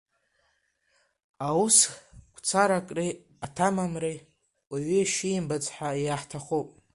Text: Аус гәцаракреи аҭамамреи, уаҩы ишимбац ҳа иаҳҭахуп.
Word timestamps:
Аус 1.47 1.77
гәцаракреи 2.33 3.11
аҭамамреи, 3.45 4.17
уаҩы 4.71 4.97
ишимбац 5.01 5.65
ҳа 5.75 5.89
иаҳҭахуп. 6.05 6.67